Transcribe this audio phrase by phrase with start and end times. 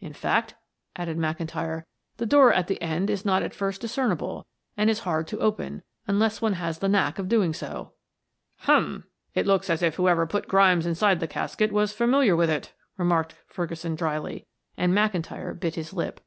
[0.00, 0.54] In fact,"
[0.96, 1.84] added McIntyre,
[2.18, 5.82] "the door at the end is not at first discernible, and is hard to open,
[6.06, 7.94] unless one has the knack of doing so."
[8.64, 9.04] "Hum!
[9.34, 13.36] It looks as if whoever put Grimes inside the casket was familiar with it," remarked
[13.46, 14.46] Ferguson dryly,
[14.76, 16.20] and McIntyre bit his lip.